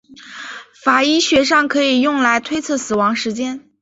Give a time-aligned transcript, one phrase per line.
[0.83, 3.63] 法医学上可以用来推测死亡时间。